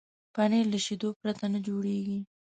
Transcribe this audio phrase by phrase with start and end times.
[0.33, 2.19] پنېر له شيدو پرته نه جوړېږي.